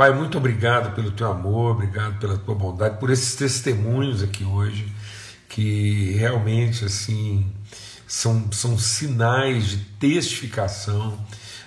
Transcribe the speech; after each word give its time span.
Pai, 0.00 0.14
muito 0.14 0.38
obrigado 0.38 0.94
pelo 0.94 1.10
teu 1.10 1.30
amor, 1.30 1.72
obrigado 1.72 2.18
pela 2.18 2.38
tua 2.38 2.54
bondade, 2.54 2.96
por 2.96 3.10
esses 3.10 3.34
testemunhos 3.34 4.22
aqui 4.22 4.44
hoje, 4.44 4.90
que 5.46 6.12
realmente 6.12 6.86
assim 6.86 7.46
são, 8.06 8.50
são 8.50 8.78
sinais 8.78 9.68
de 9.68 9.76
testificação 9.76 11.22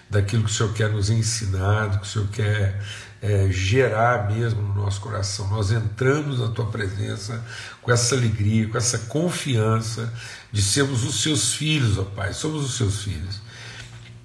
daquilo 0.09 0.45
que 0.45 0.49
o 0.49 0.51
Senhor 0.51 0.73
quer 0.73 0.89
nos 0.89 1.11
ensinar, 1.11 1.89
do 1.89 1.99
que 1.99 2.05
o 2.05 2.09
Senhor 2.09 2.27
quer 2.29 2.81
é, 3.21 3.49
gerar 3.51 4.31
mesmo 4.31 4.63
no 4.63 4.81
nosso 4.81 4.99
coração. 4.99 5.47
Nós 5.49 5.69
entramos 5.71 6.39
na 6.39 6.47
tua 6.47 6.65
presença 6.71 7.39
com 7.83 7.91
essa 7.91 8.15
alegria, 8.15 8.67
com 8.67 8.79
essa 8.79 8.97
confiança 8.97 10.11
de 10.51 10.63
sermos 10.63 11.03
os 11.03 11.21
seus 11.21 11.53
filhos, 11.53 11.99
ó 11.99 12.03
Pai, 12.03 12.33
somos 12.33 12.65
os 12.65 12.77
seus 12.77 13.03
filhos. 13.03 13.39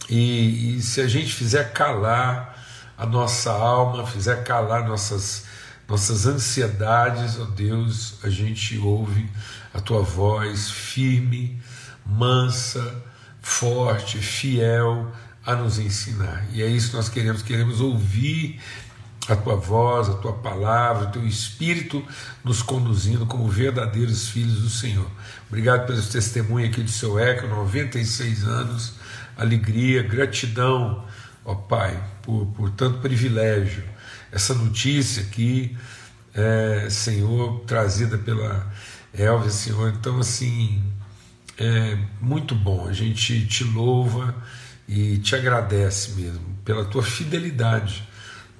E, 0.08 0.78
e 0.78 0.80
se 0.80 1.02
a 1.02 1.06
gente 1.06 1.30
fizer 1.30 1.74
calar 1.74 2.47
a 2.98 3.06
nossa 3.06 3.52
alma, 3.52 4.04
fizer 4.04 4.42
calar 4.42 4.86
nossas, 4.86 5.44
nossas 5.88 6.26
ansiedades, 6.26 7.38
ó 7.38 7.44
Deus, 7.44 8.16
a 8.24 8.28
gente 8.28 8.76
ouve 8.76 9.30
a 9.72 9.80
tua 9.80 10.02
voz 10.02 10.68
firme, 10.68 11.62
mansa, 12.04 13.00
forte, 13.40 14.18
fiel 14.18 15.12
a 15.46 15.54
nos 15.54 15.78
ensinar. 15.78 16.44
E 16.52 16.60
é 16.60 16.66
isso 16.66 16.90
que 16.90 16.96
nós 16.96 17.08
queremos, 17.08 17.40
queremos 17.40 17.80
ouvir 17.80 18.60
a 19.28 19.36
tua 19.36 19.54
voz, 19.54 20.08
a 20.08 20.14
tua 20.14 20.32
palavra, 20.32 21.08
o 21.08 21.12
teu 21.12 21.26
espírito 21.26 22.04
nos 22.42 22.62
conduzindo 22.62 23.26
como 23.26 23.46
verdadeiros 23.48 24.28
filhos 24.28 24.62
do 24.62 24.70
Senhor. 24.70 25.08
Obrigado 25.48 25.86
pelo 25.86 26.02
testemunho 26.02 26.66
aqui 26.66 26.82
do 26.82 26.90
seu 26.90 27.16
Eco, 27.16 27.46
96 27.46 28.44
anos, 28.44 28.94
alegria, 29.36 30.02
gratidão, 30.02 31.06
ó 31.44 31.54
Pai, 31.54 32.02
por, 32.22 32.46
por 32.46 32.70
tanto 32.70 32.98
privilégio. 33.00 33.84
Essa 34.30 34.54
notícia 34.54 35.22
aqui, 35.22 35.76
é, 36.34 36.88
Senhor, 36.90 37.60
trazida 37.60 38.18
pela 38.18 38.70
Elvis, 39.12 39.54
Senhor, 39.54 39.90
então 39.90 40.18
assim, 40.18 40.82
é 41.56 41.98
muito 42.20 42.54
bom. 42.54 42.86
A 42.86 42.92
gente 42.92 43.46
te 43.46 43.64
louva 43.64 44.34
e 44.86 45.18
te 45.18 45.34
agradece 45.34 46.12
mesmo 46.12 46.58
pela 46.64 46.84
tua 46.84 47.02
fidelidade 47.02 48.08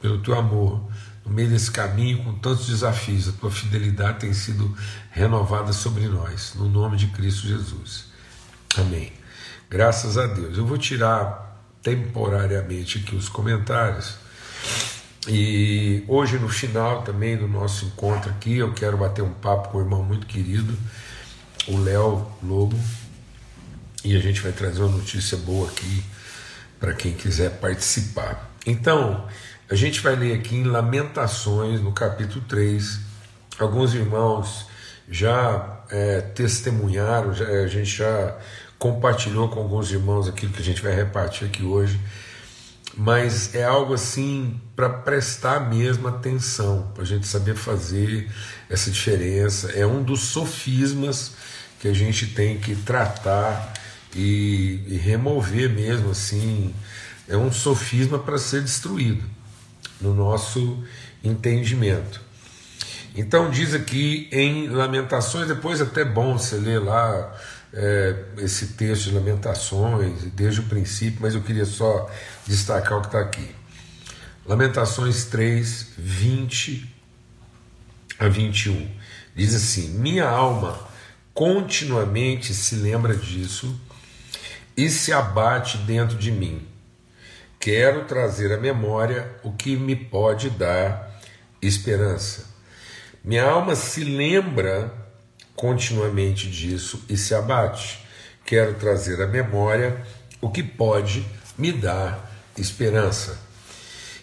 pelo 0.00 0.18
teu 0.18 0.34
amor 0.36 0.88
no 1.24 1.32
meio 1.32 1.48
desse 1.48 1.70
caminho 1.70 2.24
com 2.24 2.34
tantos 2.34 2.66
desafios. 2.66 3.28
A 3.28 3.32
tua 3.32 3.50
fidelidade 3.50 4.20
tem 4.20 4.32
sido 4.32 4.74
renovada 5.10 5.72
sobre 5.72 6.06
nós, 6.06 6.54
no 6.54 6.68
nome 6.68 6.96
de 6.96 7.08
Cristo 7.08 7.46
Jesus. 7.46 8.06
Amém. 8.76 9.12
Graças 9.68 10.16
a 10.16 10.26
Deus. 10.26 10.56
Eu 10.56 10.66
vou 10.66 10.78
tirar 10.78 11.47
temporariamente 11.82 12.98
aqui 12.98 13.14
os 13.14 13.28
comentários. 13.28 14.16
E 15.26 16.04
hoje, 16.08 16.38
no 16.38 16.48
final 16.48 17.02
também 17.02 17.36
do 17.36 17.46
nosso 17.46 17.84
encontro 17.86 18.30
aqui, 18.30 18.56
eu 18.56 18.72
quero 18.72 18.96
bater 18.96 19.22
um 19.22 19.32
papo 19.32 19.68
com 19.68 19.78
um 19.78 19.80
irmão 19.82 20.02
muito 20.02 20.26
querido, 20.26 20.76
o 21.66 21.78
Léo 21.78 22.26
Lobo, 22.42 22.78
e 24.04 24.16
a 24.16 24.20
gente 24.20 24.40
vai 24.40 24.52
trazer 24.52 24.80
uma 24.80 24.96
notícia 24.96 25.36
boa 25.36 25.68
aqui 25.68 26.02
para 26.80 26.94
quem 26.94 27.12
quiser 27.12 27.58
participar. 27.58 28.50
Então, 28.64 29.26
a 29.70 29.74
gente 29.74 30.00
vai 30.00 30.16
ler 30.16 30.34
aqui 30.34 30.56
em 30.56 30.64
Lamentações, 30.64 31.80
no 31.80 31.92
capítulo 31.92 32.42
3. 32.48 33.00
Alguns 33.58 33.92
irmãos 33.92 34.66
já 35.10 35.82
é, 35.90 36.20
testemunharam, 36.20 37.34
já, 37.34 37.46
a 37.46 37.66
gente 37.66 37.96
já 37.96 38.38
compartilhou 38.78 39.48
com 39.48 39.60
alguns 39.60 39.90
irmãos 39.90 40.28
aquilo 40.28 40.52
que 40.52 40.60
a 40.60 40.64
gente 40.64 40.80
vai 40.80 40.94
repartir 40.94 41.48
aqui 41.48 41.62
hoje, 41.62 41.98
mas 42.96 43.54
é 43.54 43.64
algo 43.64 43.94
assim 43.94 44.60
para 44.74 44.88
prestar 44.88 45.68
mesmo 45.68 46.08
atenção, 46.08 46.90
para 46.94 47.02
a 47.02 47.06
gente 47.06 47.26
saber 47.26 47.54
fazer 47.54 48.30
essa 48.68 48.90
diferença. 48.90 49.70
É 49.72 49.86
um 49.86 50.02
dos 50.02 50.20
sofismas 50.20 51.32
que 51.80 51.88
a 51.88 51.92
gente 51.92 52.26
tem 52.26 52.58
que 52.58 52.74
tratar 52.74 53.72
e, 54.14 54.82
e 54.86 54.96
remover 54.96 55.70
mesmo 55.70 56.10
assim. 56.10 56.74
É 57.28 57.36
um 57.36 57.52
sofisma 57.52 58.18
para 58.18 58.38
ser 58.38 58.62
destruído 58.62 59.24
no 60.00 60.14
nosso 60.14 60.82
entendimento. 61.22 62.20
Então 63.14 63.50
diz 63.50 63.74
aqui 63.74 64.28
em 64.32 64.68
Lamentações, 64.68 65.48
depois 65.48 65.80
é 65.80 65.84
até 65.84 66.04
bom 66.04 66.38
você 66.38 66.56
ler 66.56 66.78
lá 66.78 67.32
é, 67.72 68.24
esse 68.38 68.68
texto 68.68 69.04
de 69.04 69.14
Lamentações 69.14 70.24
desde 70.34 70.60
o 70.60 70.64
princípio, 70.64 71.18
mas 71.20 71.34
eu 71.34 71.42
queria 71.42 71.64
só 71.64 72.10
destacar 72.46 72.98
o 72.98 73.00
que 73.00 73.08
está 73.08 73.20
aqui. 73.20 73.54
Lamentações 74.46 75.26
3, 75.26 75.94
20 75.98 76.94
a 78.18 78.28
21. 78.28 78.90
Diz 79.34 79.54
assim: 79.54 79.90
Minha 79.98 80.28
alma 80.28 80.78
continuamente 81.34 82.54
se 82.54 82.76
lembra 82.76 83.14
disso 83.14 83.78
e 84.76 84.88
se 84.88 85.12
abate 85.12 85.78
dentro 85.78 86.16
de 86.16 86.30
mim 86.32 86.66
quero 87.58 88.04
trazer 88.04 88.52
à 88.52 88.56
memória 88.56 89.30
o 89.42 89.52
que 89.52 89.76
me 89.76 89.96
pode 89.96 90.50
dar 90.50 91.20
esperança. 91.60 92.46
Minha 93.22 93.44
alma 93.44 93.74
se 93.74 94.04
lembra 94.04 94.92
continuamente 95.58 96.48
disso 96.48 97.04
e 97.08 97.16
se 97.16 97.34
abate. 97.34 97.98
Quero 98.46 98.74
trazer 98.74 99.20
à 99.20 99.26
memória 99.26 100.00
o 100.40 100.48
que 100.48 100.62
pode 100.62 101.26
me 101.58 101.72
dar 101.72 102.32
esperança. 102.56 103.38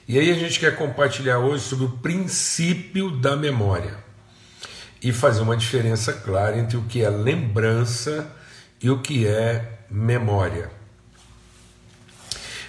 E 0.07 0.18
aí 0.18 0.31
a 0.31 0.35
gente 0.35 0.59
quer 0.59 0.75
compartilhar 0.75 1.40
hoje 1.40 1.63
sobre 1.63 1.85
o 1.85 1.97
princípio 1.97 3.12
da 3.12 3.35
memória 3.35 3.97
e 5.01 5.12
fazer 5.12 5.41
uma 5.41 5.57
diferença 5.57 6.13
clara 6.13 6.57
entre 6.57 6.78
o 6.78 6.84
que 6.84 7.03
é 7.03 7.09
lembrança 7.09 8.31
e 8.81 8.90
o 8.90 9.02
que 9.02 9.28
é 9.28 9.79
memória. 9.90 10.72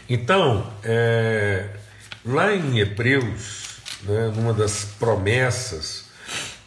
Então, 0.09 0.73
é, 0.83 1.69
lá 2.25 2.55
em 2.55 2.79
Hebreus, 2.79 3.77
né, 4.03 4.33
numa 4.35 4.53
das 4.53 4.85
promessas 4.99 6.07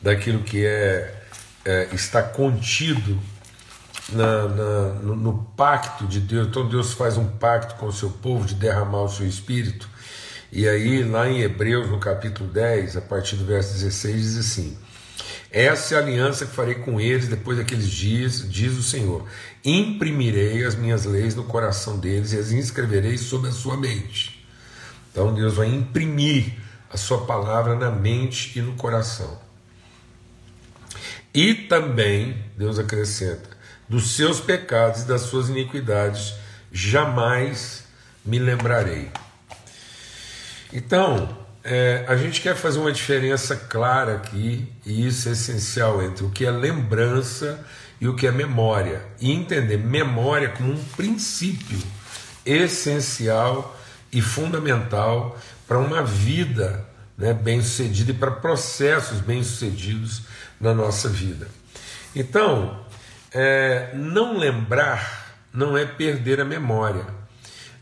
daquilo 0.02 0.44
que 0.44 0.66
é, 0.66 1.19
é 1.66 1.90
está 1.94 2.22
contido 2.24 3.20
na, 4.10 4.48
na, 4.48 4.80
no, 5.02 5.16
no, 5.16 5.44
pacto 5.56 6.08
de 6.08 6.20
Deus, 6.20 6.48
então 6.48 6.68
Deus 6.68 6.94
faz 6.94 7.18
um 7.18 7.28
pacto 7.28 7.76
com 7.76 7.88
o 7.88 7.94
seu 7.94 8.10
povo 8.10 8.46
de 8.46 8.56
derramar 8.56 9.04
o 9.04 9.10
seu 9.10 9.28
espírito, 9.28 9.88
e 10.52 10.68
aí 10.68 11.04
lá 11.04 11.30
em 11.30 11.42
Hebreus, 11.42 11.90
no 11.90 12.00
capítulo 12.00 12.50
10, 12.50 12.98
a 12.98 13.02
partir 13.02 13.36
do 13.36 13.46
verso 13.46 13.74
16, 13.74 14.16
diz 14.16 14.38
assim: 14.38 14.78
essa 15.52 15.96
é 15.96 15.98
a 15.98 16.02
aliança 16.02 16.46
que 16.46 16.52
farei 16.52 16.76
com 16.76 17.00
eles 17.02 17.28
depois 17.28 17.58
daqueles 17.58 17.90
dias, 17.90 18.46
diz 18.48 18.78
o 18.78 18.84
Senhor. 18.84 19.26
Imprimirei 19.66 20.64
as 20.64 20.76
minhas 20.76 21.06
leis 21.06 21.34
no 21.34 21.44
coração 21.44 21.98
deles 21.98 22.34
e 22.34 22.38
as 22.38 22.52
inscreverei 22.52 23.18
sobre 23.18 23.50
a 23.50 23.52
sua 23.52 23.76
mente. 23.76 24.46
Então 25.12 25.34
Deus 25.34 25.56
vai 25.56 25.68
imprimir 25.68 26.54
a 26.92 26.98
sua 26.98 27.26
palavra 27.26 27.76
na 27.76 27.90
mente 27.90 28.60
e 28.60 28.62
no 28.62 28.74
coração. 28.74 29.49
E 31.34 31.54
também, 31.54 32.44
Deus 32.58 32.80
acrescenta, 32.80 33.50
dos 33.88 34.16
seus 34.16 34.40
pecados 34.40 35.04
e 35.04 35.08
das 35.08 35.22
suas 35.22 35.50
iniquidades 35.50 36.34
jamais 36.72 37.84
me 38.26 38.40
lembrarei. 38.40 39.10
Então, 40.72 41.38
é, 41.64 42.06
a 42.08 42.16
gente 42.16 42.42
quer 42.42 42.56
fazer 42.56 42.80
uma 42.80 42.92
diferença 42.92 43.56
clara 43.56 44.16
aqui, 44.16 44.72
e 44.86 45.08
isso 45.08 45.30
é 45.30 45.32
essencial, 45.34 46.02
entre 46.04 46.24
o 46.24 46.30
que 46.30 46.46
é 46.46 46.52
lembrança 46.52 47.66
e 48.00 48.08
o 48.08 48.16
que 48.16 48.28
é 48.28 48.32
memória. 48.32 49.02
E 49.20 49.32
entender 49.32 49.78
memória 49.78 50.50
como 50.50 50.74
um 50.74 50.84
princípio 50.96 51.80
essencial 52.46 53.78
e 54.12 54.22
fundamental 54.22 55.40
para 55.68 55.78
uma 55.78 56.04
vida 56.04 56.88
né, 57.18 57.34
bem-sucedida 57.34 58.12
e 58.12 58.16
para 58.16 58.32
processos 58.32 59.20
bem-sucedidos 59.20 60.24
na 60.60 60.74
nossa 60.74 61.10
vida. 61.10 61.48
Então, 62.16 62.86
é, 63.32 63.92
não 63.94 64.38
lembrar 64.38 65.38
não 65.54 65.78
é 65.78 65.86
perder 65.86 66.42
a 66.42 66.46
memória. 66.46 67.06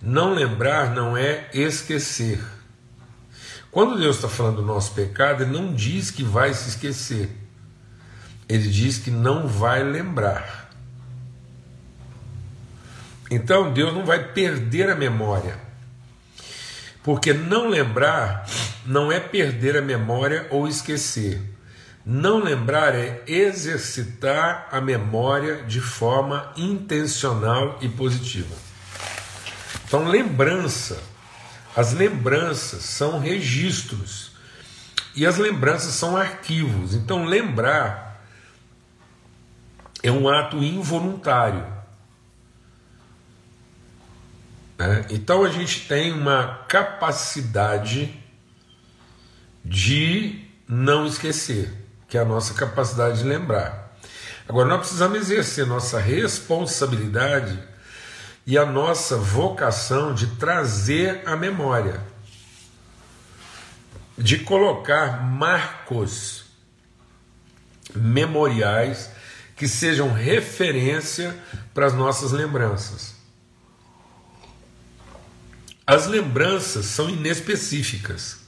Não 0.02 0.34
lembrar 0.34 0.94
não 0.94 1.18
é 1.18 1.50
esquecer. 1.54 2.40
Quando 3.72 4.00
Deus 4.00 4.16
está 4.16 4.30
falando 4.30 4.58
do 4.58 4.62
nosso 4.62 4.94
pecado, 4.94 5.44
Ele 5.44 5.52
não 5.52 5.74
diz 5.74 6.10
que 6.10 6.24
vai 6.24 6.54
se 6.54 6.70
esquecer, 6.70 7.30
Ele 8.48 8.70
diz 8.70 8.98
que 8.98 9.12
não 9.12 9.48
vai 9.48 9.84
lembrar. 9.84 10.72
Então 13.30 13.74
Deus 13.74 13.94
não 13.94 14.06
vai 14.06 14.32
perder 14.32 14.90
a 14.90 14.96
memória, 14.96 15.60
porque 17.04 17.34
não 17.34 17.68
lembrar 17.68 18.48
não 18.86 19.12
é 19.12 19.20
perder 19.20 19.78
a 19.78 19.82
memória 19.82 20.48
ou 20.50 20.68
esquecer. 20.68 21.42
Não 22.10 22.42
lembrar 22.42 22.96
é 22.96 23.22
exercitar 23.28 24.70
a 24.72 24.80
memória 24.80 25.64
de 25.64 25.82
forma 25.82 26.54
intencional 26.56 27.78
e 27.82 27.90
positiva. 27.90 28.56
Então, 29.86 30.08
lembrança 30.08 31.04
As 31.76 31.92
lembranças 31.92 32.84
são 32.84 33.20
registros 33.20 34.32
e 35.14 35.26
as 35.26 35.38
lembranças 35.38 35.96
são 35.96 36.16
arquivos. 36.16 36.96
Então, 36.96 37.26
lembrar 37.26 38.26
é 40.02 40.10
um 40.10 40.30
ato 40.30 40.64
involuntário. 40.64 41.68
Né? 44.78 45.06
Então, 45.10 45.44
a 45.44 45.50
gente 45.50 45.90
tem 45.90 46.14
uma 46.14 46.64
capacidade 46.70 48.18
de 49.64 50.48
não 50.68 51.06
esquecer, 51.06 51.87
que 52.08 52.18
é 52.18 52.22
a 52.22 52.26
nossa 52.26 52.54
capacidade 52.54 53.20
de 53.20 53.24
lembrar. 53.24 53.96
Agora, 54.48 54.68
nós 54.70 54.80
precisamos 54.80 55.18
exercer 55.18 55.66
nossa 55.66 56.00
responsabilidade 56.00 57.60
e 58.46 58.58
a 58.58 58.66
nossa 58.66 59.18
vocação 59.18 60.14
de 60.14 60.28
trazer 60.38 61.22
a 61.26 61.36
memória 61.36 62.02
de 64.18 64.40
colocar 64.40 65.24
marcos 65.24 66.46
memoriais 67.94 69.12
que 69.56 69.68
sejam 69.68 70.12
referência 70.12 71.38
para 71.74 71.86
as 71.86 71.94
nossas 71.94 72.32
lembranças. 72.32 73.16
As 75.86 76.08
lembranças 76.08 76.86
são 76.86 77.10
inespecíficas. 77.10 78.40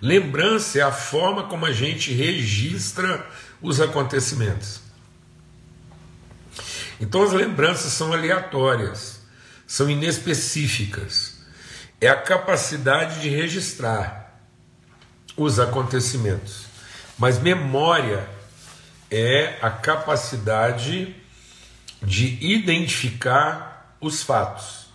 Lembrança 0.00 0.78
é 0.78 0.82
a 0.82 0.92
forma 0.92 1.44
como 1.44 1.66
a 1.66 1.72
gente 1.72 2.12
registra 2.12 3.26
os 3.60 3.80
acontecimentos. 3.80 4.80
Então 7.00 7.22
as 7.22 7.32
lembranças 7.32 7.92
são 7.92 8.12
aleatórias, 8.12 9.20
são 9.66 9.88
inespecíficas 9.88 11.38
é 12.00 12.08
a 12.08 12.16
capacidade 12.16 13.20
de 13.20 13.28
registrar 13.28 14.40
os 15.36 15.58
acontecimentos. 15.58 16.66
Mas 17.16 17.38
memória 17.38 18.28
é 19.10 19.58
a 19.60 19.70
capacidade 19.70 21.14
de 22.00 22.38
identificar 22.40 23.96
os 24.00 24.22
fatos. 24.22 24.86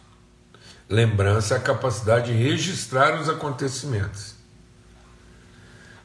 Lembrança 0.87 1.55
é 1.55 1.57
a 1.57 1.61
capacidade 1.61 2.31
de 2.31 2.41
registrar 2.41 3.19
os 3.19 3.27
acontecimentos. 3.27 4.35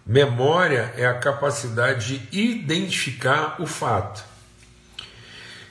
Memória 0.08 0.94
é 0.96 1.04
a 1.04 1.18
capacidade 1.18 2.18
de 2.18 2.38
identificar 2.38 3.60
o 3.60 3.66
fato. 3.66 4.24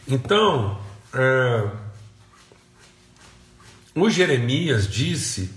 Então, 0.08 0.80
é, 1.12 1.72
o 3.96 4.08
Jeremias 4.12 4.88
disse 4.88 5.52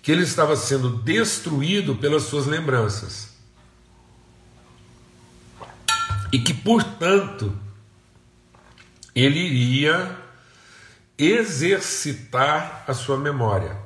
que 0.00 0.12
ele 0.12 0.22
estava 0.22 0.54
sendo 0.54 0.88
destruído 0.88 1.96
pelas 1.96 2.22
suas 2.22 2.46
lembranças. 2.46 3.34
E 6.32 6.38
que, 6.38 6.54
portanto, 6.54 7.58
ele 9.16 9.40
iria 9.40 10.16
exercitar 11.18 12.84
a 12.86 12.94
sua 12.94 13.18
memória. 13.18 13.83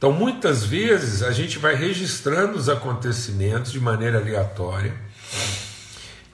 Então, 0.00 0.12
muitas 0.12 0.64
vezes, 0.64 1.22
a 1.22 1.30
gente 1.30 1.58
vai 1.58 1.74
registrando 1.74 2.56
os 2.56 2.70
acontecimentos 2.70 3.70
de 3.70 3.78
maneira 3.78 4.18
aleatória 4.18 4.98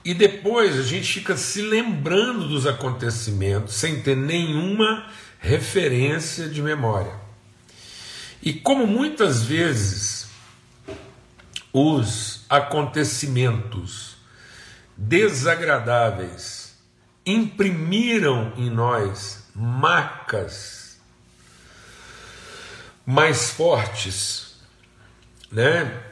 e 0.05 0.13
depois 0.13 0.79
a 0.79 0.83
gente 0.83 1.15
fica 1.15 1.35
se 1.35 1.61
lembrando 1.61 2.47
dos 2.47 2.65
acontecimentos 2.65 3.73
sem 3.73 4.01
ter 4.01 4.15
nenhuma 4.15 5.07
referência 5.37 6.47
de 6.47 6.61
memória. 6.61 7.11
E 8.41 8.53
como 8.53 8.87
muitas 8.87 9.43
vezes 9.43 10.29
os 11.73 12.45
acontecimentos 12.49 14.15
desagradáveis 14.95 16.73
imprimiram 17.25 18.53
em 18.55 18.69
nós 18.69 19.43
marcas 19.53 20.76
mais 23.07 23.51
fortes, 23.51 24.57
né? 25.49 26.03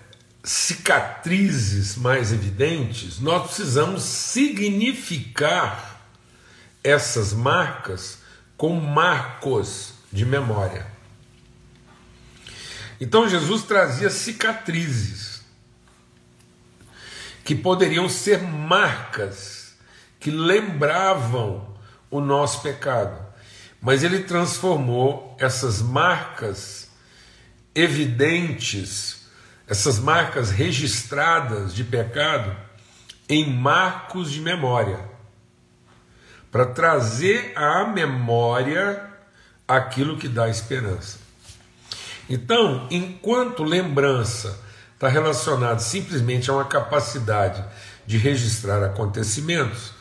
cicatrizes 0.42 1.97
mais 1.97 2.31
evidentes, 2.31 3.19
nós 3.19 3.47
precisamos 3.47 4.03
significar 4.03 6.07
essas 6.81 7.33
marcas 7.33 8.19
com 8.56 8.80
marcos 8.80 9.95
de 10.09 10.24
memória. 10.24 10.88
Então 13.01 13.27
Jesus 13.27 13.63
trazia 13.63 14.09
cicatrizes 14.09 15.44
que 17.44 17.56
poderiam 17.56 18.07
ser 18.07 18.41
marcas 18.41 19.75
que 20.19 20.31
lembravam 20.31 21.75
o 22.09 22.21
nosso 22.21 22.62
pecado, 22.62 23.25
mas 23.81 24.03
ele 24.03 24.24
transformou 24.24 25.36
essas 25.39 25.81
marcas 25.81 26.85
evidentes, 27.75 29.27
essas 29.68 30.00
marcas 30.00 30.50
registradas 30.50 31.75
de 31.75 31.83
pecado, 31.83 32.56
em 33.30 33.51
marcos 33.51 34.31
de 34.31 34.39
memória 34.39 35.16
para 36.56 36.68
trazer 36.68 37.51
à 37.54 37.83
memória 37.83 39.04
aquilo 39.68 40.16
que 40.16 40.30
dá 40.30 40.48
esperança. 40.48 41.19
Então, 42.30 42.88
enquanto 42.89 43.62
lembrança 43.62 44.57
está 44.94 45.10
relacionada 45.10 45.80
simplesmente 45.80 46.50
a 46.50 46.54
uma 46.54 46.63
capacidade 46.63 47.62
de 48.07 48.18
registrar 48.18 48.81
acontecimentos, 48.86 49.92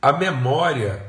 a 0.00 0.12
memória 0.12 1.04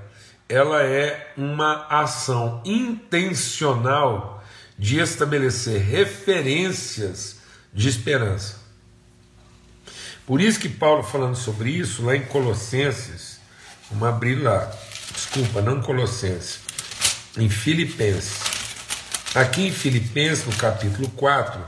ela 0.50 0.82
é 0.82 1.32
uma 1.38 1.86
ação 1.86 2.64
intencional 2.66 4.35
de 4.78 5.00
estabelecer 5.00 5.82
referências 5.82 7.38
de 7.74 7.90
esperança. 7.90 8.58
Por 10.26 10.42
isso 10.42 10.60
que 10.60 10.70
Paulo 10.70 11.04
falando 11.04 11.36
sobre 11.36 11.70
isso 11.70 12.04
lá 12.04 12.16
em 12.16 12.26
Colossenses, 12.26 13.40
vamos 13.90 14.08
abrir 14.08 14.36
lá, 14.36 14.72
desculpa, 15.14 15.62
não 15.62 15.82
Colossenses, 15.82 16.60
em 17.38 17.50
Filipenses. 17.50 18.40
Aqui 19.36 19.68
em 19.68 19.72
Filipenses, 19.72 20.46
no 20.46 20.56
capítulo 20.56 21.10
4, 21.10 21.62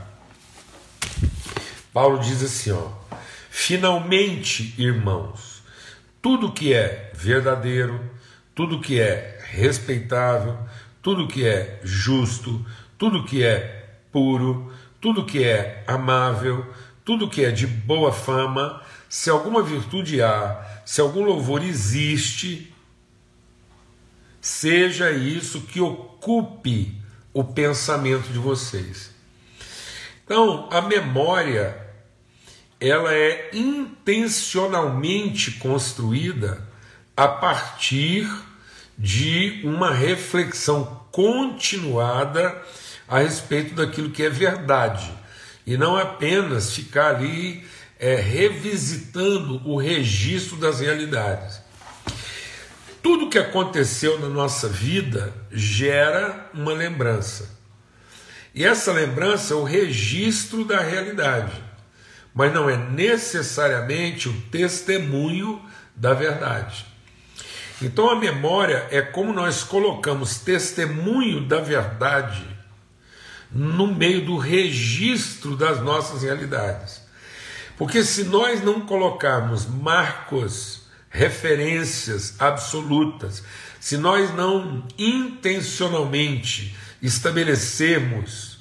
Paulo 1.92 2.18
diz 2.18 2.42
assim: 2.42 2.72
ó, 2.72 2.90
finalmente, 3.50 4.74
irmãos, 4.78 5.62
tudo 6.20 6.52
que 6.52 6.72
é 6.72 7.12
verdadeiro, 7.14 8.00
tudo 8.54 8.80
que 8.80 9.00
é 9.00 9.38
respeitável, 9.50 10.58
tudo 11.02 11.28
que 11.28 11.46
é 11.46 11.80
justo, 11.84 12.64
tudo 12.98 13.24
que 13.24 13.44
é 13.44 13.88
puro, 14.12 14.72
tudo 15.00 15.24
que 15.24 15.44
é 15.44 15.84
amável, 15.86 16.66
tudo 17.04 17.30
que 17.30 17.44
é 17.44 17.50
de 17.50 17.66
boa 17.66 18.12
fama, 18.12 18.82
se 19.08 19.30
alguma 19.30 19.62
virtude 19.62 20.20
há, 20.20 20.82
se 20.84 21.00
algum 21.00 21.24
louvor 21.24 21.62
existe, 21.62 22.74
seja 24.40 25.10
isso 25.10 25.62
que 25.62 25.80
ocupe 25.80 27.00
o 27.32 27.42
pensamento 27.44 28.30
de 28.32 28.38
vocês. 28.38 29.10
Então, 30.24 30.68
a 30.70 30.82
memória 30.82 31.88
ela 32.80 33.14
é 33.14 33.50
intencionalmente 33.52 35.50
construída 35.52 36.68
a 37.16 37.26
partir 37.26 38.28
de 38.96 39.60
uma 39.64 39.92
reflexão 39.92 41.04
continuada 41.10 42.62
a 43.08 43.20
respeito 43.20 43.74
daquilo 43.74 44.10
que 44.10 44.22
é 44.22 44.28
verdade 44.28 45.10
e 45.66 45.76
não 45.76 45.96
apenas 45.96 46.72
ficar 46.72 47.16
ali 47.16 47.66
é, 47.98 48.14
revisitando 48.14 49.60
o 49.68 49.76
registro 49.76 50.56
das 50.56 50.80
realidades. 50.80 51.60
Tudo 53.02 53.28
que 53.28 53.38
aconteceu 53.38 54.18
na 54.18 54.28
nossa 54.28 54.68
vida 54.68 55.32
gera 55.50 56.50
uma 56.54 56.72
lembrança. 56.72 57.56
E 58.54 58.64
essa 58.64 58.92
lembrança 58.92 59.54
é 59.54 59.56
o 59.56 59.62
registro 59.62 60.64
da 60.64 60.80
realidade, 60.80 61.52
mas 62.34 62.52
não 62.52 62.68
é 62.68 62.76
necessariamente 62.76 64.28
o 64.28 64.40
testemunho 64.50 65.62
da 65.94 66.14
verdade. 66.14 66.86
Então 67.80 68.10
a 68.10 68.16
memória 68.16 68.86
é 68.90 69.00
como 69.00 69.32
nós 69.32 69.62
colocamos 69.62 70.38
testemunho 70.38 71.42
da 71.42 71.60
verdade 71.60 72.57
no 73.50 73.86
meio 73.86 74.24
do 74.24 74.36
registro 74.36 75.56
das 75.56 75.80
nossas 75.82 76.22
realidades. 76.22 77.02
Porque 77.76 78.02
se 78.04 78.24
nós 78.24 78.62
não 78.62 78.80
colocarmos 78.80 79.66
marcos 79.66 80.82
referências 81.08 82.34
absolutas, 82.38 83.42
se 83.80 83.96
nós 83.96 84.34
não 84.34 84.86
intencionalmente 84.98 86.76
estabelecermos 87.00 88.58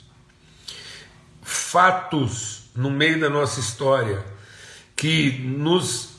fatos 1.41 2.69
no 2.75 2.91
meio 2.91 3.19
da 3.19 3.29
nossa 3.29 3.59
história 3.59 4.23
que 4.95 5.31
nos 5.39 6.17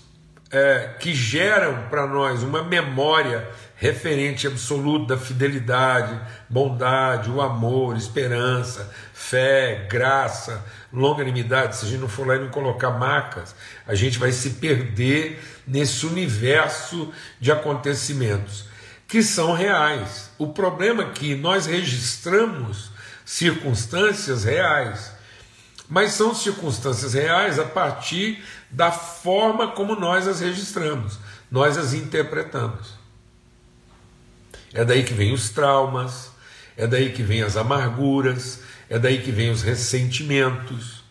é, 0.51 0.97
que 0.99 1.15
geram 1.15 1.89
para 1.89 2.07
nós 2.07 2.43
uma 2.43 2.63
memória 2.63 3.49
referente 3.79 4.47
absoluto 4.47 5.07
da 5.07 5.17
fidelidade, 5.17 6.21
bondade, 6.49 7.31
o 7.31 7.41
amor, 7.41 7.97
esperança, 7.97 8.93
fé, 9.15 9.87
graça, 9.89 10.65
longanimidade. 10.93 11.77
Se 11.77 11.87
a 11.87 11.89
gente 11.89 12.01
não 12.01 12.09
for 12.09 12.27
lá 12.27 12.35
e 12.35 12.41
não 12.41 12.49
colocar 12.49 12.91
marcas, 12.91 13.55
a 13.87 13.95
gente 13.95 14.19
vai 14.19 14.33
se 14.33 14.51
perder 14.51 15.41
nesse 15.67 16.05
universo 16.05 17.13
de 17.41 17.53
acontecimentos 17.53 18.67
que 19.07 19.23
são 19.23 19.53
reais. 19.53 20.31
O 20.37 20.49
problema 20.49 21.05
é 21.05 21.11
que 21.11 21.37
nós 21.37 21.67
registramos 21.67 22.91
circunstâncias 23.25 24.43
reais, 24.43 25.13
mas 25.89 26.13
são 26.13 26.35
circunstâncias 26.35 27.15
reais 27.15 27.61
a 27.61 27.65
partir 27.65 28.43
da 28.71 28.91
forma 28.91 29.69
como 29.69 29.95
nós 29.95 30.27
as 30.27 30.41
registramos, 30.41 31.19
nós 31.49 31.79
as 31.79 31.95
interpretamos. 31.95 32.98
É 34.79 34.85
daí 34.85 35.03
que 35.03 35.13
vem 35.13 35.33
os 35.33 35.51
traumas, 35.51 36.31
é 36.77 36.87
daí 36.87 37.11
que 37.11 37.21
vem 37.21 37.43
as 37.43 37.57
amarguras, 37.57 38.61
é 38.89 38.97
daí 38.97 39.21
que 39.21 39.33
vem 39.33 39.51
os 39.51 39.61
ressentimentos, 39.61 41.03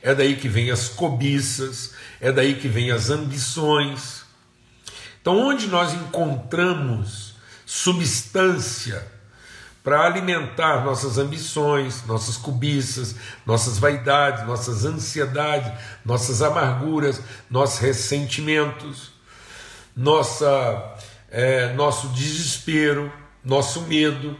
é 0.00 0.14
daí 0.14 0.36
que 0.36 0.48
vem 0.48 0.70
as 0.70 0.88
cobiças, 0.88 1.92
é 2.18 2.32
daí 2.32 2.54
que 2.54 2.66
vem 2.66 2.90
as 2.90 3.10
ambições. 3.10 4.22
Então, 5.20 5.36
onde 5.36 5.66
nós 5.66 5.92
encontramos 5.92 7.34
substância 7.66 9.06
para 9.84 10.00
alimentar 10.00 10.82
nossas 10.82 11.18
ambições, 11.18 12.02
nossas 12.06 12.38
cobiças, 12.38 13.16
nossas 13.44 13.76
vaidades, 13.78 14.46
nossas 14.46 14.86
ansiedades, 14.86 15.70
nossas 16.06 16.40
amarguras, 16.40 17.20
nossos 17.50 17.80
ressentimentos, 17.80 19.12
nossa 19.94 20.96
é, 21.30 21.72
nosso 21.74 22.08
desespero, 22.08 23.12
nosso 23.44 23.82
medo. 23.82 24.36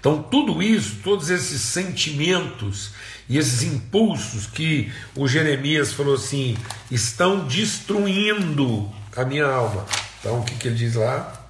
Então, 0.00 0.22
tudo 0.22 0.62
isso, 0.62 1.00
todos 1.02 1.28
esses 1.28 1.60
sentimentos 1.60 2.92
e 3.28 3.36
esses 3.36 3.62
impulsos 3.62 4.46
que 4.46 4.92
o 5.14 5.28
Jeremias 5.28 5.92
falou 5.92 6.14
assim, 6.14 6.56
estão 6.90 7.46
destruindo 7.46 8.90
a 9.14 9.24
minha 9.24 9.46
alma. 9.46 9.84
Então, 10.20 10.40
o 10.40 10.44
que, 10.44 10.54
que 10.54 10.68
ele 10.68 10.76
diz 10.76 10.94
lá? 10.94 11.48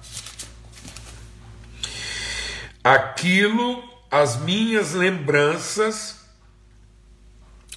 Aquilo, 2.83 3.83
as 4.09 4.39
minhas 4.41 4.93
lembranças 4.93 6.17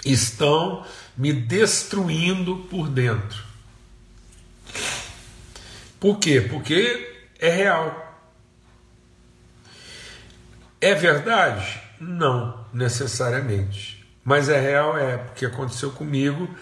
estão 0.05 0.85
me 1.17 1.33
destruindo 1.33 2.57
por 2.71 2.89
dentro. 2.89 3.52
Por 6.03 6.19
quê? 6.19 6.41
Porque 6.41 7.29
é 7.39 7.49
real. 7.49 8.19
É 10.81 10.97
verdade? 10.97 11.81
Não 12.01 12.67
necessariamente. 12.73 14.05
Mas 14.25 14.49
é 14.49 14.61
real, 14.61 14.99
é, 14.99 15.19
porque 15.19 15.47
aconteceu 15.47 15.93
comigo 15.93 16.53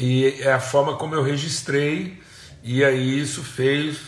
e 0.00 0.38
é 0.40 0.54
a 0.54 0.58
forma 0.58 0.96
como 0.96 1.14
eu 1.14 1.22
registrei, 1.22 2.18
e 2.62 2.82
aí 2.82 3.20
isso 3.20 3.44
fez 3.44 3.98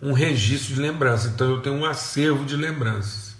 um 0.00 0.12
registro 0.12 0.76
de 0.76 0.80
lembrança. 0.80 1.26
Então 1.26 1.50
eu 1.50 1.60
tenho 1.60 1.74
um 1.74 1.84
acervo 1.84 2.44
de 2.44 2.54
lembranças. 2.54 3.34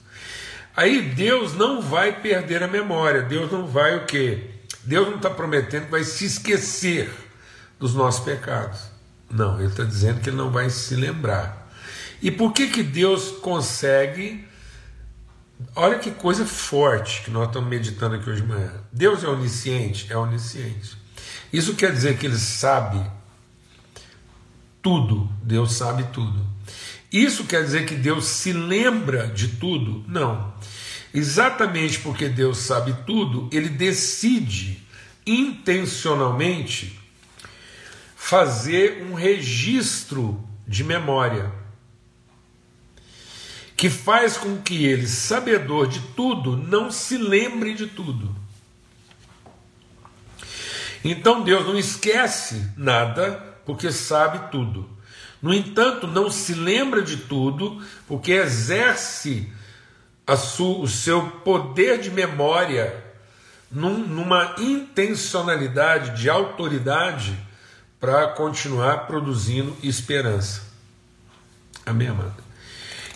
Aí 0.76 1.00
Deus 1.00 1.54
não 1.54 1.80
vai 1.80 2.20
perder 2.20 2.64
a 2.64 2.66
memória, 2.66 3.23
Deus 3.23 3.52
não 3.52 3.68
vai 3.68 3.99
o 3.99 4.04
quê? 4.04 4.50
Deus 4.82 5.06
não 5.06 5.16
está 5.18 5.30
prometendo 5.30 5.85
que 5.85 5.92
vai 5.92 6.02
se 6.02 6.25
esquecer 6.25 7.08
dos 7.78 7.94
nossos 7.94 8.25
pecados. 8.25 8.95
Não, 9.30 9.59
ele 9.59 9.68
está 9.68 9.85
dizendo 9.85 10.21
que 10.21 10.30
ele 10.30 10.37
não 10.37 10.50
vai 10.50 10.71
se 10.71 10.95
lembrar. 10.95 11.71
E 12.23 12.30
por 12.30 12.52
que, 12.52 12.68
que 12.68 12.83
Deus 12.83 13.30
consegue. 13.42 14.45
Olha 15.75 15.99
que 15.99 16.11
coisa 16.11 16.45
forte 16.45 17.23
que 17.23 17.30
nós 17.30 17.47
estamos 17.47 17.68
meditando 17.68 18.16
aqui 18.16 18.28
hoje 18.28 18.42
de 18.42 18.49
manhã. 18.49 18.73
Deus 18.92 19.25
é 19.25 19.28
onisciente? 19.28 20.12
É 20.12 20.16
onisciente. 20.16 20.97
Isso 21.52 21.75
quer 21.75 21.92
dizer 21.92 22.18
que 22.18 22.26
ele 22.26 22.37
sabe 22.37 23.00
tudo. 24.83 25.30
Deus 25.42 25.73
sabe 25.73 26.04
tudo. 26.12 26.47
Isso 27.11 27.45
quer 27.45 27.64
dizer 27.64 27.87
que 27.87 27.95
Deus 27.95 28.26
se 28.26 28.52
lembra 28.52 29.28
de 29.28 29.49
tudo? 29.49 30.04
Não. 30.06 30.52
Exatamente 31.14 32.00
porque 32.00 32.28
Deus 32.28 32.59
sabe 32.59 32.95
tudo, 33.06 33.49
ele 33.50 33.71
decide 33.71 34.87
intencionalmente 35.26 37.00
fazer 38.26 39.04
um 39.04 39.14
registro 39.14 40.45
de 40.66 40.83
memória, 40.83 41.52
que 43.76 43.88
faz 43.88 44.37
com 44.37 44.61
que 44.61 44.85
ele, 44.85 45.06
sabedor 45.06 45.87
de 45.87 46.00
tudo, 46.16 46.56
não 46.56 46.90
se 46.90 47.16
lembre 47.16 47.73
de 47.73 47.87
tudo. 47.87 48.35
Então 51.04 51.45
Deus 51.45 51.64
não 51.66 51.78
esquece 51.78 52.68
nada, 52.76 53.61
porque 53.64 53.92
sabe 53.92 54.50
tudo. 54.50 54.90
No 55.40 55.54
entanto, 55.54 56.09
não 56.09 56.28
se 56.28 56.52
lembra 56.52 57.02
de 57.02 57.18
tudo, 57.18 57.80
porque 58.09 58.33
exerce 58.33 59.52
o 60.26 60.88
seu 60.88 61.30
poder 61.45 62.00
de 62.00 62.11
memória 62.11 63.04
num, 63.71 63.99
numa 63.99 64.56
intencionalidade 64.59 66.21
de 66.21 66.28
autoridade 66.28 67.47
para 68.00 68.28
continuar 68.28 69.06
produzindo 69.06 69.76
esperança. 69.82 70.62
Amém, 71.84 72.08
amado? 72.08 72.46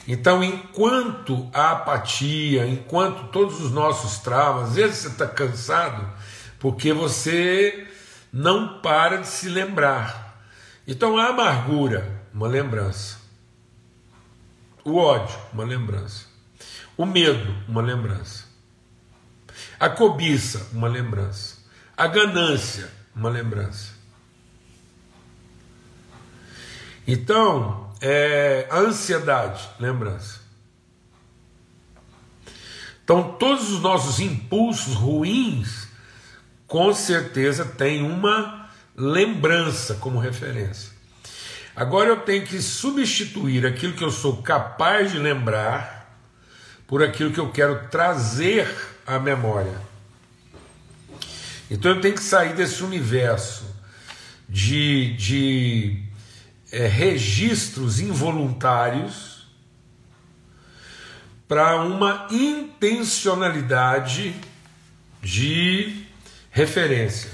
Então, 0.07 0.43
enquanto 0.43 1.49
a 1.53 1.73
apatia, 1.73 2.67
enquanto 2.67 3.29
todos 3.29 3.61
os 3.61 3.71
nossos 3.71 4.19
traumas, 4.19 4.71
às 4.71 4.75
vezes 4.75 4.97
você 4.99 5.09
está 5.09 5.27
cansado 5.27 6.09
porque 6.59 6.93
você 6.93 7.87
não 8.33 8.81
para 8.81 9.19
de 9.19 9.27
se 9.29 9.49
lembrar. 9.49 10.43
Então, 10.87 11.17
a 11.19 11.29
amargura, 11.29 12.23
uma 12.33 12.49
lembrança. 12.49 13.19
O 14.85 14.97
ódio, 14.97 15.39
uma 15.53 15.65
lembrança. 15.65 16.27
O 16.97 17.05
medo, 17.07 17.55
uma 17.69 17.83
lembrança. 17.83 18.45
A 19.79 19.89
cobiça, 19.89 20.69
uma 20.73 20.89
lembrança. 20.89 21.59
A 21.97 22.07
ganância, 22.07 22.91
uma 23.15 23.29
lembrança. 23.29 24.00
Então, 27.13 27.93
é, 28.01 28.69
a 28.71 28.79
ansiedade, 28.79 29.69
lembrança. 29.81 30.39
Então, 33.03 33.33
todos 33.33 33.73
os 33.73 33.81
nossos 33.81 34.21
impulsos 34.21 34.95
ruins, 34.95 35.89
com 36.69 36.95
certeza, 36.95 37.65
têm 37.65 38.05
uma 38.05 38.71
lembrança 38.97 39.97
como 39.97 40.21
referência. 40.21 40.93
Agora 41.75 42.11
eu 42.11 42.21
tenho 42.21 42.47
que 42.47 42.63
substituir 42.63 43.67
aquilo 43.67 43.95
que 43.95 44.05
eu 44.05 44.13
sou 44.13 44.41
capaz 44.41 45.11
de 45.11 45.19
lembrar 45.19 46.17
por 46.87 47.03
aquilo 47.03 47.33
que 47.33 47.41
eu 47.41 47.51
quero 47.51 47.89
trazer 47.89 48.73
à 49.05 49.19
memória. 49.19 49.81
Então 51.69 51.91
eu 51.91 52.01
tenho 52.01 52.15
que 52.15 52.23
sair 52.23 52.55
desse 52.55 52.85
universo 52.85 53.65
de, 54.49 55.17
de 55.17 56.10
é, 56.73 56.87
registros 56.87 58.01
involuntários 58.01 59.47
para 61.49 61.83
uma 61.83 62.29
intencionalidade 62.31 64.35
de 65.21 66.07
referência. 66.51 67.31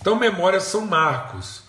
Então, 0.00 0.16
memórias 0.16 0.64
são 0.64 0.86
marcos. 0.86 1.62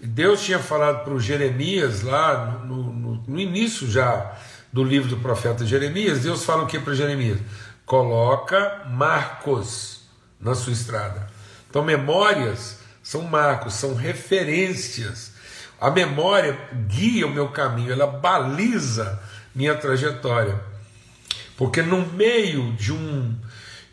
Deus 0.00 0.42
tinha 0.42 0.58
falado 0.58 1.04
para 1.04 1.14
o 1.14 1.20
Jeremias 1.20 2.02
lá 2.02 2.62
no, 2.64 2.92
no, 2.92 3.22
no, 3.26 3.40
início 3.40 3.88
já 3.88 4.36
do 4.72 4.82
livro 4.82 5.08
do 5.08 5.18
profeta 5.18 5.64
Jeremias. 5.64 6.22
Deus 6.22 6.44
fala 6.44 6.64
o 6.64 6.66
que 6.66 6.80
para 6.80 6.94
Jeremias? 6.94 7.38
Coloca 7.84 8.84
marcos 8.90 10.00
na 10.40 10.54
sua 10.54 10.72
estrada. 10.72 11.28
Então, 11.70 11.84
memórias 11.84 12.80
são 13.02 13.22
marcos, 13.22 13.74
são 13.74 13.94
referências 13.94 15.35
a 15.80 15.90
memória 15.90 16.58
guia 16.88 17.26
o 17.26 17.30
meu 17.30 17.48
caminho, 17.48 17.92
ela 17.92 18.06
baliza 18.06 19.22
minha 19.54 19.74
trajetória. 19.74 20.58
Porque 21.56 21.82
no 21.82 22.06
meio 22.06 22.72
de, 22.72 22.92
um, 22.92 23.34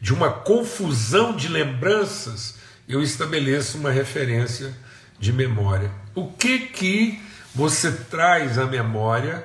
de 0.02 0.14
uma 0.14 0.30
confusão 0.30 1.36
de 1.36 1.48
lembranças, 1.48 2.56
eu 2.88 3.02
estabeleço 3.02 3.78
uma 3.78 3.92
referência 3.92 4.74
de 5.20 5.32
memória. 5.32 5.92
O 6.14 6.32
que 6.32 6.60
que 6.60 7.22
você 7.56 7.92
traz 7.92 8.58
à 8.58 8.66
memória 8.66 9.44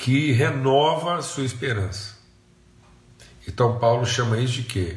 que 0.00 0.32
renova 0.32 1.16
a 1.16 1.22
sua 1.22 1.44
esperança. 1.44 2.14
Então 3.46 3.78
Paulo 3.78 4.06
chama 4.06 4.38
isso 4.38 4.54
de 4.54 4.62
quê? 4.62 4.96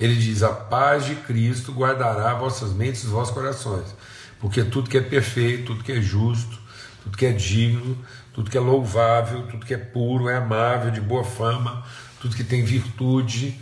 Ele 0.00 0.14
diz: 0.14 0.42
A 0.42 0.52
paz 0.52 1.04
de 1.04 1.14
Cristo 1.16 1.72
guardará 1.72 2.32
vossas 2.34 2.72
mentes 2.72 3.04
e 3.04 3.08
vossos 3.08 3.34
corações, 3.34 3.94
porque 4.40 4.64
tudo 4.64 4.90
que 4.90 4.98
é 4.98 5.02
perfeito, 5.02 5.66
tudo 5.66 5.84
que 5.84 5.92
é 5.92 6.00
justo, 6.00 6.58
tudo 7.02 7.16
que 7.16 7.26
é 7.26 7.32
digno, 7.32 7.96
tudo 8.32 8.50
que 8.50 8.58
é 8.58 8.60
louvável, 8.60 9.46
tudo 9.46 9.64
que 9.64 9.74
é 9.74 9.78
puro, 9.78 10.28
é 10.28 10.36
amável, 10.36 10.90
de 10.90 11.00
boa 11.00 11.24
fama, 11.24 11.84
tudo 12.20 12.36
que 12.36 12.44
tem 12.44 12.64
virtude, 12.64 13.58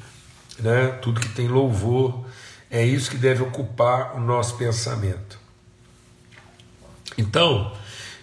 né? 0.58 0.88
tudo 1.02 1.20
que 1.20 1.28
tem 1.28 1.46
louvor, 1.46 2.26
é 2.70 2.84
isso 2.84 3.10
que 3.10 3.16
deve 3.16 3.42
ocupar 3.42 4.16
o 4.16 4.20
nosso 4.20 4.56
pensamento. 4.56 5.38
Então, 7.16 7.72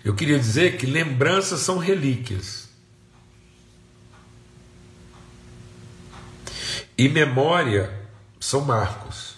eu 0.04 0.16
queria 0.16 0.38
dizer 0.38 0.78
que 0.78 0.86
lembranças 0.86 1.62
são 1.62 1.78
relíquias. 1.78 2.70
E 6.98 7.08
memória 7.08 7.92
são 8.40 8.62
marcos. 8.62 9.36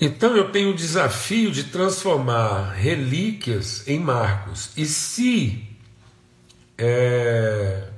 Então 0.00 0.34
eu 0.34 0.50
tenho 0.50 0.70
o 0.70 0.74
desafio 0.74 1.50
de 1.50 1.64
transformar 1.64 2.72
relíquias 2.72 3.86
em 3.86 3.98
marcos. 3.98 4.70
E 4.76 4.86
se 4.86 5.68
é, 6.78 7.88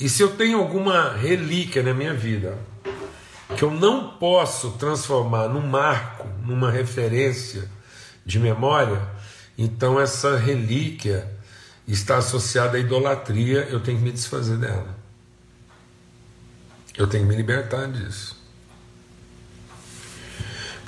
e 0.00 0.08
se 0.08 0.22
eu 0.22 0.36
tenho 0.36 0.58
alguma 0.58 1.12
relíquia 1.12 1.82
na 1.82 1.92
minha 1.92 2.14
vida 2.14 2.56
que 3.56 3.62
eu 3.62 3.70
não 3.70 4.10
posso 4.16 4.72
transformar 4.72 5.48
num 5.48 5.66
marco, 5.66 6.28
numa 6.44 6.70
referência 6.70 7.68
de 8.24 8.38
memória, 8.38 9.02
então 9.56 10.00
essa 10.00 10.36
relíquia 10.36 11.28
está 11.86 12.18
associada 12.18 12.76
à 12.76 12.80
idolatria, 12.80 13.66
eu 13.70 13.80
tenho 13.80 13.98
que 13.98 14.04
me 14.04 14.12
desfazer 14.12 14.56
dela. 14.58 14.96
Eu 16.96 17.06
tenho 17.06 17.24
que 17.24 17.30
me 17.30 17.36
libertar 17.36 17.88
disso. 17.88 18.37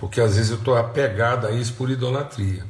Porque 0.01 0.19
às 0.19 0.37
vezes 0.37 0.51
eu 0.51 0.57
estou 0.57 0.75
apegado 0.79 1.47
a 1.47 1.53
isso 1.53 1.75
por 1.75 1.91
idolatria. 1.91 2.65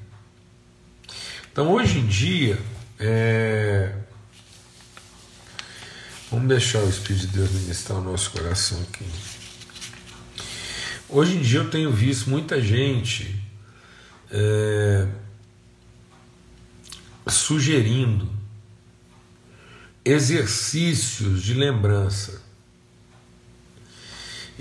Então 1.52 1.70
hoje 1.70 2.00
em 2.00 2.06
dia, 2.06 2.58
é... 2.98 3.94
vamos 6.28 6.48
deixar 6.48 6.80
o 6.80 6.88
Espírito 6.88 7.28
de 7.28 7.38
Deus 7.38 7.52
ministrar 7.52 8.00
o 8.00 8.02
nosso 8.02 8.32
coração 8.32 8.82
aqui. 8.82 9.04
Hoje 11.08 11.36
em 11.36 11.40
dia 11.40 11.60
eu 11.60 11.70
tenho 11.70 11.92
visto 11.92 12.28
muita 12.28 12.60
gente 12.60 13.40
é, 14.28 15.06
sugerindo 17.28 18.28
exercícios 20.04 21.44
de 21.44 21.54
lembrança. 21.54 22.42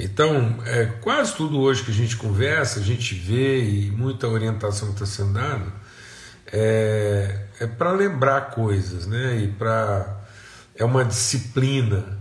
Então, 0.01 0.57
é, 0.65 0.85
quase 1.01 1.35
tudo 1.35 1.59
hoje 1.59 1.83
que 1.83 1.91
a 1.91 1.93
gente 1.93 2.15
conversa, 2.15 2.79
a 2.79 2.83
gente 2.83 3.13
vê 3.13 3.61
e 3.61 3.91
muita 3.91 4.27
orientação 4.27 4.91
está 4.91 5.05
sendo 5.05 5.33
dada 5.33 5.65
é, 6.51 7.45
é 7.59 7.67
para 7.67 7.91
lembrar 7.91 8.51
coisas, 8.51 9.05
né? 9.05 9.37
E 9.37 9.47
para 9.49 10.17
é 10.75 10.85
uma 10.85 11.03
disciplina 11.03 12.17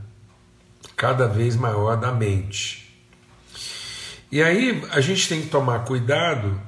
cada 0.96 1.28
vez 1.28 1.54
maior 1.54 1.96
da 1.96 2.10
mente. 2.10 2.84
E 4.30 4.42
aí 4.42 4.84
a 4.90 5.00
gente 5.00 5.28
tem 5.28 5.42
que 5.42 5.48
tomar 5.48 5.84
cuidado 5.84 6.60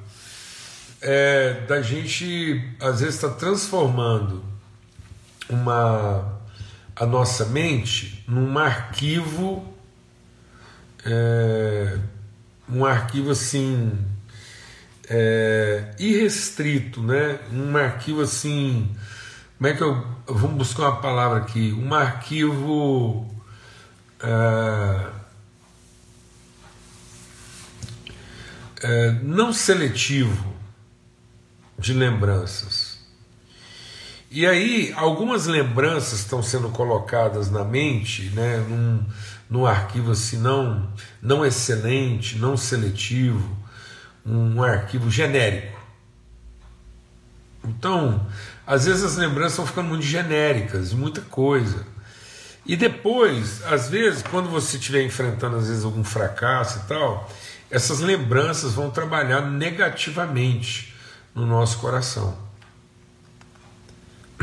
é, 1.01 1.65
da 1.67 1.81
gente, 1.81 2.73
às 2.79 3.01
vezes, 3.01 3.15
estar 3.15 3.29
tá 3.29 3.35
transformando 3.35 4.43
uma, 5.49 6.39
a 6.95 7.05
nossa 7.05 7.45
mente 7.45 8.23
num 8.27 8.57
arquivo, 8.57 9.70
é, 11.05 11.97
um 12.69 12.85
arquivo 12.85 13.31
assim, 13.31 13.97
é, 15.09 15.93
irrestrito, 15.99 17.01
né? 17.01 17.39
um 17.51 17.75
arquivo 17.77 18.21
assim. 18.21 18.89
Como 19.57 19.67
é 19.67 19.73
que 19.75 19.83
eu. 19.83 20.07
Vamos 20.25 20.57
buscar 20.57 20.89
uma 20.89 21.01
palavra 21.01 21.39
aqui. 21.39 21.73
Um 21.73 21.93
arquivo. 21.93 23.27
É, 24.19 25.21
é, 28.83 29.11
não 29.21 29.53
seletivo 29.53 30.55
de 31.77 31.93
lembranças. 31.93 32.80
E 34.33 34.47
aí, 34.47 34.93
algumas 34.95 35.45
lembranças 35.45 36.19
estão 36.19 36.41
sendo 36.41 36.69
colocadas 36.69 37.51
na 37.51 37.65
mente, 37.65 38.29
né, 38.29 38.59
num, 38.59 39.03
num 39.49 39.65
arquivo 39.65 40.11
assim, 40.11 40.37
não, 40.37 40.89
não 41.21 41.45
excelente, 41.45 42.37
não 42.37 42.55
seletivo, 42.55 43.45
um 44.25 44.63
arquivo 44.63 45.11
genérico. 45.11 45.77
Então, 47.65 48.25
às 48.65 48.85
vezes 48.85 49.03
as 49.03 49.17
lembranças 49.17 49.51
estão 49.51 49.67
ficando 49.67 49.89
muito 49.89 50.05
genéricas, 50.05 50.93
muita 50.93 51.19
coisa. 51.19 51.85
E 52.65 52.77
depois, 52.77 53.61
às 53.65 53.89
vezes, 53.89 54.23
quando 54.23 54.49
você 54.49 54.77
estiver 54.77 55.03
enfrentando 55.03 55.57
às 55.57 55.67
vezes 55.67 55.83
algum 55.83 56.05
fracasso 56.05 56.79
e 56.85 56.87
tal, 56.87 57.29
essas 57.69 57.99
lembranças 57.99 58.75
vão 58.75 58.89
trabalhar 58.89 59.41
negativamente 59.41 60.95
no 61.35 61.45
nosso 61.45 61.79
coração. 61.79 62.50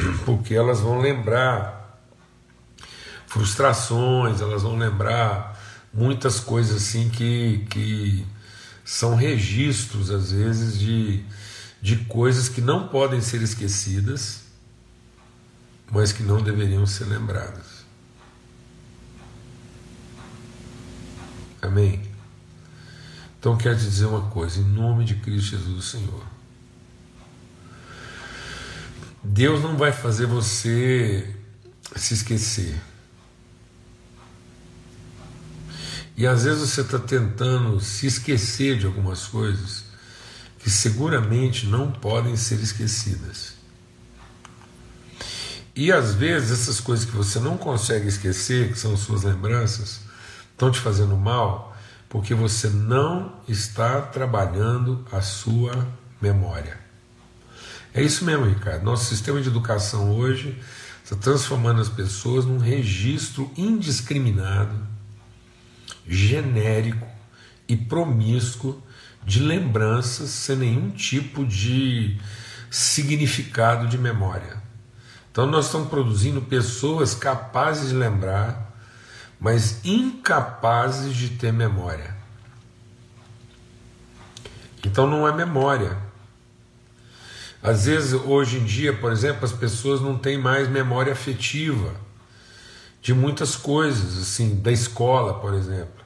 Porque 0.25 0.55
elas 0.55 0.81
vão 0.81 1.01
lembrar 1.01 2.01
frustrações, 3.27 4.41
elas 4.41 4.63
vão 4.63 4.77
lembrar 4.77 5.59
muitas 5.93 6.41
coisas 6.41 6.77
assim 6.77 7.09
que, 7.09 7.67
que 7.71 8.27
são 8.85 9.15
registros, 9.15 10.11
às 10.11 10.33
vezes, 10.33 10.79
de, 10.79 11.25
de 11.81 11.97
coisas 12.07 12.49
que 12.49 12.61
não 12.61 12.89
podem 12.89 13.21
ser 13.21 13.43
esquecidas, 13.43 14.43
mas 15.91 16.13
que 16.13 16.23
não 16.23 16.43
deveriam 16.43 16.87
ser 16.87 17.05
lembradas. 17.05 17.79
Amém? 21.61 22.03
Então 23.39 23.57
quero 23.57 23.77
te 23.77 23.85
dizer 23.85 24.07
uma 24.07 24.23
coisa, 24.31 24.61
em 24.61 24.65
nome 24.65 25.05
de 25.05 25.17
Cristo 25.17 25.57
Jesus, 25.57 25.85
Senhor. 25.85 26.38
Deus 29.23 29.63
não 29.63 29.77
vai 29.77 29.93
fazer 29.93 30.27
você 30.27 31.35
se 31.97 32.15
esquecer. 32.15 32.81
E 36.17 36.27
às 36.27 36.45
vezes 36.45 36.69
você 36.69 36.81
está 36.81 36.99
tentando 36.99 37.79
se 37.81 38.07
esquecer 38.07 38.79
de 38.79 38.87
algumas 38.87 39.27
coisas 39.27 39.85
que 40.59 40.69
seguramente 40.69 41.67
não 41.67 41.93
podem 41.93 42.37
ser 42.37 42.61
esquecidas. 42.61 43.55
E 45.75 45.93
às 45.93 46.15
vezes 46.15 46.51
essas 46.51 46.81
coisas 46.81 47.05
que 47.05 47.17
você 47.17 47.39
não 47.39 47.57
consegue 47.57 48.09
esquecer, 48.09 48.73
que 48.73 48.79
são 48.79 48.97
suas 48.97 49.23
lembranças, 49.23 50.01
estão 50.51 50.73
te 50.73 50.81
fazendo 50.81 51.17
mal, 51.17 51.77
porque 52.09 52.35
você 52.35 52.69
não 52.69 53.41
está 53.47 54.01
trabalhando 54.01 55.07
a 55.13 55.21
sua 55.23 55.87
memória. 56.21 56.88
É 57.95 58.03
isso 58.03 58.25
mesmo, 58.25 58.47
Ricardo. 58.47 58.85
Nosso 58.85 59.07
sistema 59.07 59.41
de 59.41 59.49
educação 59.49 60.13
hoje 60.13 60.57
está 61.03 61.17
transformando 61.17 61.81
as 61.81 61.89
pessoas 61.89 62.45
num 62.45 62.59
registro 62.59 63.51
indiscriminado, 63.57 64.75
genérico 66.07 67.07
e 67.67 67.77
promíscuo 67.77 68.83
de 69.25 69.41
lembranças 69.41 70.31
sem 70.31 70.57
nenhum 70.57 70.91
tipo 70.91 71.45
de 71.45 72.19
significado 72.71 73.87
de 73.87 73.99
memória. 73.99 74.63
Então, 75.31 75.47
nós 75.47 75.67
estamos 75.67 75.89
produzindo 75.89 76.43
pessoas 76.43 77.15
capazes 77.15 77.91
de 77.91 77.95
lembrar 77.95 78.69
mas 79.41 79.85
incapazes 79.85 81.15
de 81.15 81.31
ter 81.31 81.53
memória. 81.53 82.17
Então 84.85 85.07
não 85.07 85.27
é 85.29 85.33
memória. 85.33 85.97
Às 87.63 87.87
vezes, 87.87 88.13
hoje 88.13 88.59
em 88.59 88.65
dia, 88.65 88.93
por 88.93 89.11
exemplo, 89.11 89.45
as 89.45 89.53
pessoas 89.53 90.01
não 90.01 90.17
têm 90.17 90.39
mais 90.39 90.69
memória 90.69 91.13
afetiva 91.13 91.93
de 93.03 93.13
muitas 93.13 93.57
coisas, 93.57 94.19
assim, 94.19 94.57
da 94.61 94.71
escola, 94.71 95.35
por 95.35 95.55
exemplo. 95.55 95.99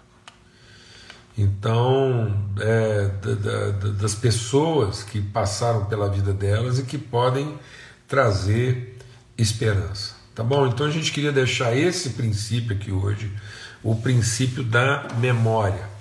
Então, 1.36 2.50
é, 2.60 3.08
da, 3.08 3.34
da, 3.34 3.88
das 3.92 4.14
pessoas 4.14 5.02
que 5.02 5.20
passaram 5.20 5.86
pela 5.86 6.08
vida 6.08 6.32
delas 6.32 6.78
e 6.78 6.82
que 6.82 6.98
podem 6.98 7.58
trazer 8.06 8.98
esperança. 9.38 10.14
Tá 10.34 10.42
bom? 10.42 10.66
Então 10.66 10.86
a 10.86 10.90
gente 10.90 11.12
queria 11.12 11.32
deixar 11.32 11.76
esse 11.76 12.10
princípio 12.10 12.74
aqui 12.74 12.90
hoje, 12.90 13.30
o 13.82 13.94
princípio 13.94 14.62
da 14.62 15.08
memória. 15.18 15.91